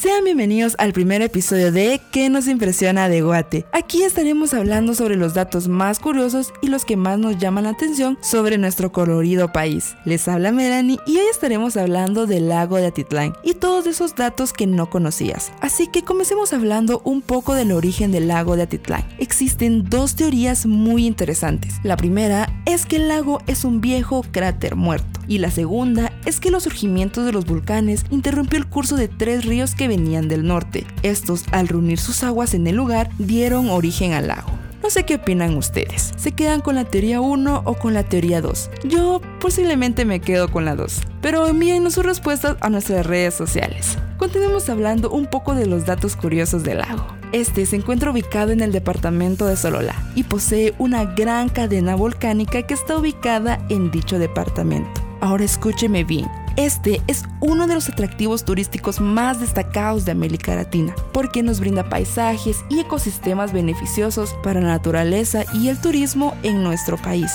Sean 0.00 0.24
bienvenidos 0.24 0.76
al 0.78 0.94
primer 0.94 1.20
episodio 1.20 1.72
de 1.72 2.00
¿Qué 2.10 2.30
nos 2.30 2.48
impresiona 2.48 3.10
de 3.10 3.20
Guate? 3.20 3.66
Aquí 3.70 4.02
estaremos 4.02 4.54
hablando 4.54 4.94
sobre 4.94 5.14
los 5.14 5.34
datos 5.34 5.68
más 5.68 5.98
curiosos 5.98 6.54
y 6.62 6.68
los 6.68 6.86
que 6.86 6.96
más 6.96 7.18
nos 7.18 7.36
llaman 7.36 7.64
la 7.64 7.70
atención 7.70 8.16
sobre 8.22 8.56
nuestro 8.56 8.92
colorido 8.92 9.52
país. 9.52 9.96
Les 10.06 10.26
habla 10.26 10.52
Melanie 10.52 10.96
y 11.06 11.18
hoy 11.18 11.26
estaremos 11.30 11.76
hablando 11.76 12.26
del 12.26 12.48
lago 12.48 12.78
de 12.78 12.86
Atitlán 12.86 13.34
y 13.44 13.52
todos 13.52 13.86
esos 13.86 14.14
datos 14.14 14.54
que 14.54 14.66
no 14.66 14.88
conocías. 14.88 15.52
Así 15.60 15.86
que 15.86 16.02
comencemos 16.02 16.54
hablando 16.54 17.02
un 17.04 17.20
poco 17.20 17.52
del 17.52 17.70
origen 17.70 18.10
del 18.10 18.28
lago 18.28 18.56
de 18.56 18.62
Atitlán. 18.62 19.06
Existen 19.18 19.84
dos 19.90 20.16
teorías 20.16 20.64
muy 20.64 21.06
interesantes. 21.06 21.74
La 21.82 21.98
primera 21.98 22.50
es 22.64 22.86
que 22.86 22.96
el 22.96 23.08
lago 23.08 23.42
es 23.46 23.66
un 23.66 23.82
viejo 23.82 24.24
cráter 24.32 24.76
muerto 24.76 25.20
y 25.28 25.38
la 25.38 25.50
segunda 25.50 26.10
es 26.24 26.40
que 26.40 26.50
los 26.50 26.64
surgimientos 26.64 27.24
de 27.24 27.32
los 27.32 27.46
volcanes 27.46 28.04
interrumpió 28.10 28.58
el 28.58 28.66
curso 28.66 28.96
de 28.96 29.06
tres 29.06 29.44
ríos 29.44 29.74
que 29.74 29.89
venían 29.90 30.28
del 30.28 30.46
norte. 30.46 30.86
Estos, 31.02 31.44
al 31.50 31.66
reunir 31.66 31.98
sus 31.98 32.22
aguas 32.22 32.54
en 32.54 32.66
el 32.68 32.76
lugar, 32.76 33.10
dieron 33.18 33.70
origen 33.70 34.12
al 34.12 34.28
lago. 34.28 34.50
No 34.82 34.88
sé 34.88 35.04
qué 35.04 35.16
opinan 35.16 35.56
ustedes. 35.56 36.12
¿Se 36.16 36.32
quedan 36.32 36.60
con 36.60 36.76
la 36.76 36.84
teoría 36.84 37.20
1 37.20 37.62
o 37.64 37.74
con 37.74 37.92
la 37.92 38.04
teoría 38.04 38.40
2? 38.40 38.70
Yo 38.84 39.20
posiblemente 39.40 40.04
me 40.04 40.20
quedo 40.20 40.50
con 40.50 40.64
la 40.64 40.76
2. 40.76 41.00
Pero 41.20 41.46
envíenos 41.46 41.94
sus 41.94 42.06
respuestas 42.06 42.56
a 42.60 42.70
nuestras 42.70 43.04
redes 43.04 43.34
sociales. 43.34 43.98
Continuemos 44.16 44.68
hablando 44.70 45.10
un 45.10 45.26
poco 45.26 45.54
de 45.54 45.66
los 45.66 45.86
datos 45.86 46.14
curiosos 46.14 46.62
del 46.62 46.78
lago. 46.78 47.06
Este 47.32 47.66
se 47.66 47.76
encuentra 47.76 48.10
ubicado 48.10 48.52
en 48.52 48.60
el 48.60 48.70
departamento 48.70 49.46
de 49.46 49.56
Sololá 49.56 49.96
y 50.14 50.22
posee 50.22 50.74
una 50.78 51.04
gran 51.04 51.48
cadena 51.48 51.94
volcánica 51.96 52.62
que 52.62 52.74
está 52.74 52.96
ubicada 52.96 53.58
en 53.68 53.90
dicho 53.90 54.18
departamento. 54.18 55.00
Ahora 55.20 55.44
escúcheme 55.44 56.04
bien, 56.04 56.26
este 56.64 57.00
es 57.06 57.24
uno 57.40 57.66
de 57.66 57.74
los 57.74 57.88
atractivos 57.88 58.44
turísticos 58.44 59.00
más 59.00 59.40
destacados 59.40 60.04
de 60.04 60.12
América 60.12 60.54
Latina, 60.54 60.94
porque 61.12 61.42
nos 61.42 61.60
brinda 61.60 61.88
paisajes 61.88 62.64
y 62.68 62.80
ecosistemas 62.80 63.52
beneficiosos 63.52 64.34
para 64.42 64.60
la 64.60 64.68
naturaleza 64.68 65.44
y 65.54 65.68
el 65.68 65.80
turismo 65.80 66.36
en 66.42 66.62
nuestro 66.62 66.96
país. 66.96 67.30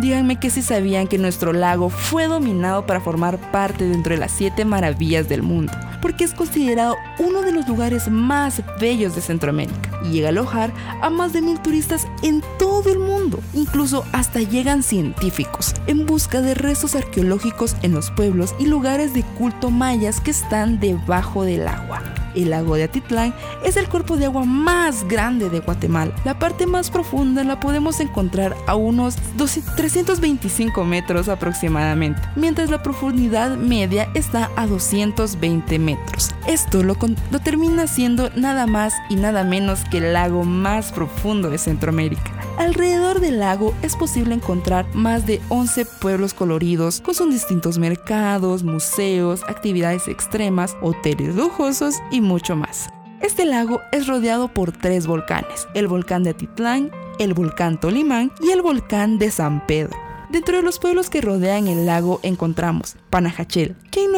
Díganme 0.00 0.40
que 0.40 0.48
si 0.48 0.62
sabían 0.62 1.08
que 1.08 1.18
nuestro 1.18 1.52
lago 1.52 1.90
fue 1.90 2.26
dominado 2.26 2.86
para 2.86 3.02
formar 3.02 3.38
parte 3.52 3.86
dentro 3.86 4.14
de 4.14 4.18
las 4.18 4.32
siete 4.32 4.64
maravillas 4.64 5.28
del 5.28 5.42
mundo, 5.42 5.74
porque 6.00 6.24
es 6.24 6.32
considerado 6.32 6.96
uno 7.18 7.42
de 7.42 7.52
los 7.52 7.68
lugares 7.68 8.08
más 8.08 8.62
bellos 8.80 9.14
de 9.14 9.20
Centroamérica 9.20 10.00
y 10.02 10.12
llega 10.12 10.28
a 10.28 10.30
alojar 10.30 10.72
a 11.02 11.10
más 11.10 11.34
de 11.34 11.42
mil 11.42 11.60
turistas 11.60 12.06
en 12.22 12.42
todo 12.58 12.90
el 12.90 12.98
mundo. 12.98 13.40
Incluso 13.52 14.06
hasta 14.12 14.40
llegan 14.40 14.82
científicos 14.82 15.74
en 15.86 16.06
busca 16.06 16.40
de 16.40 16.54
restos 16.54 16.94
arqueológicos 16.94 17.76
en 17.82 17.92
los 17.92 18.10
pueblos 18.10 18.54
y 18.58 18.64
lugares 18.64 19.12
de 19.12 19.22
culto 19.22 19.70
mayas 19.70 20.20
que 20.20 20.30
están 20.30 20.80
debajo 20.80 21.44
del 21.44 21.68
agua. 21.68 22.02
El 22.34 22.50
lago 22.50 22.76
de 22.76 22.84
Atitlán 22.84 23.34
es 23.64 23.76
el 23.76 23.88
cuerpo 23.88 24.16
de 24.16 24.26
agua 24.26 24.44
más 24.44 25.06
grande 25.08 25.50
de 25.50 25.60
Guatemala. 25.60 26.12
La 26.24 26.38
parte 26.38 26.66
más 26.66 26.90
profunda 26.90 27.44
la 27.44 27.60
podemos 27.60 28.00
encontrar 28.00 28.56
a 28.66 28.74
unos 28.74 29.16
325 29.76 30.84
metros 30.84 31.28
aproximadamente, 31.28 32.20
mientras 32.36 32.70
la 32.70 32.82
profundidad 32.82 33.56
media 33.56 34.08
está 34.14 34.50
a 34.56 34.66
220 34.66 35.78
metros. 35.78 36.34
Esto 36.46 36.82
lo, 36.82 36.96
termina 37.42 37.86
siendo 37.86 38.30
nada 38.36 38.66
más 38.66 38.94
y 39.08 39.16
nada 39.16 39.44
menos 39.44 39.84
que 39.90 39.98
el 39.98 40.12
lago 40.12 40.44
más 40.44 40.92
profundo 40.92 41.50
de 41.50 41.58
Centroamérica. 41.58 42.39
Alrededor 42.60 43.20
del 43.20 43.38
lago 43.38 43.74
es 43.80 43.96
posible 43.96 44.34
encontrar 44.34 44.84
más 44.94 45.26
de 45.26 45.40
11 45.48 45.86
pueblos 45.86 46.34
coloridos 46.34 47.00
con 47.00 47.14
sus 47.14 47.32
distintos 47.32 47.78
mercados, 47.78 48.64
museos, 48.64 49.42
actividades 49.44 50.08
extremas, 50.08 50.76
hoteles 50.82 51.36
lujosos 51.36 51.94
y 52.10 52.20
mucho 52.20 52.56
más. 52.56 52.90
Este 53.22 53.46
lago 53.46 53.80
es 53.92 54.06
rodeado 54.06 54.48
por 54.48 54.72
tres 54.72 55.06
volcanes, 55.06 55.68
el 55.72 55.88
volcán 55.88 56.22
de 56.22 56.30
Atitlán, 56.30 56.90
el 57.18 57.32
volcán 57.32 57.80
Tolimán 57.80 58.30
y 58.42 58.50
el 58.50 58.60
volcán 58.60 59.18
de 59.18 59.30
San 59.30 59.66
Pedro. 59.66 59.96
Dentro 60.28 60.58
de 60.58 60.62
los 60.62 60.78
pueblos 60.78 61.08
que 61.08 61.22
rodean 61.22 61.66
el 61.66 61.86
lago 61.86 62.20
encontramos 62.22 62.96
Panajachel. 63.08 63.74
¿Quién 63.90 64.09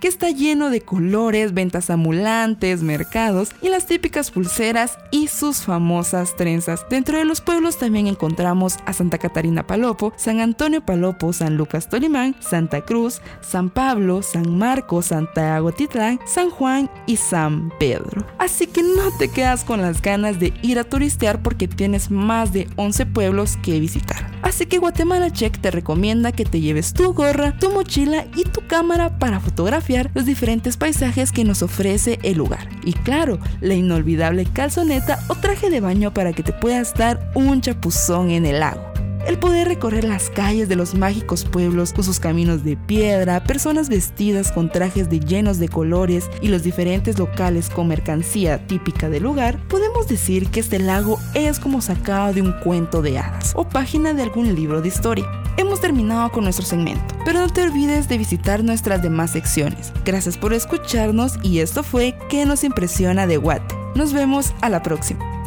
Que 0.00 0.08
está 0.08 0.30
lleno 0.30 0.70
de 0.70 0.80
colores, 0.80 1.52
ventas 1.52 1.90
ambulantes, 1.90 2.82
mercados 2.82 3.50
y 3.60 3.68
las 3.68 3.86
típicas 3.86 4.30
pulseras 4.30 4.98
y 5.10 5.28
sus 5.28 5.62
famosas 5.62 6.36
trenzas. 6.36 6.86
Dentro 6.88 7.18
de 7.18 7.24
los 7.24 7.40
pueblos 7.40 7.78
también 7.78 8.06
encontramos 8.06 8.76
a 8.86 8.92
Santa 8.92 9.18
Catarina 9.18 9.66
Palopo, 9.66 10.12
San 10.16 10.40
Antonio 10.40 10.84
Palopo, 10.84 11.32
San 11.32 11.56
Lucas 11.56 11.88
Tolimán, 11.88 12.36
Santa 12.40 12.82
Cruz, 12.82 13.20
San 13.40 13.70
Pablo, 13.70 14.22
San 14.22 14.56
Marcos, 14.56 15.06
Santiago 15.06 15.72
Titlán, 15.72 16.20
San 16.26 16.50
Juan 16.50 16.90
y 17.06 17.16
San 17.16 17.72
Pedro. 17.78 18.24
Así 18.38 18.66
que 18.66 18.82
no 18.82 19.10
te 19.18 19.28
quedas 19.28 19.64
con 19.64 19.82
las 19.82 20.00
ganas 20.00 20.38
de 20.38 20.54
ir 20.62 20.78
a 20.78 20.84
turistear 20.84 21.42
porque 21.42 21.68
tienes 21.68 22.10
más 22.10 22.52
de 22.52 22.68
11 22.76 23.06
pueblos 23.06 23.58
que 23.62 23.80
visitar. 23.80 24.30
Así 24.42 24.66
que 24.66 24.78
Guatemala 24.78 25.32
Check 25.32 25.60
te 25.60 25.70
recomienda 25.70 26.32
que 26.32 26.44
te 26.44 26.60
lleves 26.60 26.94
tu 26.94 27.12
gorra, 27.12 27.58
tu 27.58 27.70
mochila 27.70 28.26
y 28.36 28.44
tu 28.44 28.66
cámara 28.66 29.17
para 29.18 29.40
fotografiar 29.40 30.10
los 30.14 30.24
diferentes 30.24 30.76
paisajes 30.76 31.32
que 31.32 31.44
nos 31.44 31.62
ofrece 31.62 32.18
el 32.22 32.38
lugar. 32.38 32.68
Y 32.84 32.92
claro, 32.92 33.38
la 33.60 33.74
inolvidable 33.74 34.46
calzoneta 34.46 35.18
o 35.28 35.34
traje 35.34 35.70
de 35.70 35.80
baño 35.80 36.14
para 36.14 36.32
que 36.32 36.42
te 36.42 36.52
puedas 36.52 36.94
dar 36.94 37.30
un 37.34 37.60
chapuzón 37.60 38.30
en 38.30 38.46
el 38.46 38.60
lago 38.60 38.88
el 39.28 39.38
poder 39.38 39.68
recorrer 39.68 40.04
las 40.04 40.30
calles 40.30 40.70
de 40.70 40.76
los 40.76 40.94
mágicos 40.94 41.44
pueblos 41.44 41.92
con 41.92 42.02
sus 42.02 42.18
caminos 42.18 42.64
de 42.64 42.78
piedra, 42.78 43.44
personas 43.44 43.90
vestidas 43.90 44.50
con 44.50 44.70
trajes 44.72 45.10
de 45.10 45.20
llenos 45.20 45.58
de 45.58 45.68
colores 45.68 46.30
y 46.40 46.48
los 46.48 46.62
diferentes 46.62 47.18
locales 47.18 47.68
con 47.68 47.88
mercancía 47.88 48.66
típica 48.66 49.10
del 49.10 49.24
lugar, 49.24 49.58
podemos 49.68 50.08
decir 50.08 50.48
que 50.48 50.60
este 50.60 50.78
lago 50.78 51.18
es 51.34 51.60
como 51.60 51.82
sacado 51.82 52.32
de 52.32 52.40
un 52.40 52.52
cuento 52.64 53.02
de 53.02 53.18
hadas 53.18 53.52
o 53.54 53.68
página 53.68 54.14
de 54.14 54.22
algún 54.22 54.54
libro 54.54 54.80
de 54.80 54.88
historia. 54.88 55.26
Hemos 55.58 55.80
terminado 55.80 56.30
con 56.30 56.44
nuestro 56.44 56.64
segmento, 56.64 57.16
pero 57.24 57.40
no 57.40 57.48
te 57.48 57.62
olvides 57.62 58.08
de 58.08 58.16
visitar 58.16 58.62
nuestras 58.62 59.02
demás 59.02 59.32
secciones. 59.32 59.92
Gracias 60.04 60.38
por 60.38 60.54
escucharnos 60.54 61.36
y 61.42 61.58
esto 61.58 61.82
fue 61.82 62.16
¿Qué 62.28 62.46
nos 62.46 62.62
impresiona 62.62 63.26
de 63.26 63.38
Guate? 63.38 63.74
Nos 63.96 64.12
vemos 64.12 64.54
a 64.60 64.68
la 64.68 64.84
próxima. 64.84 65.37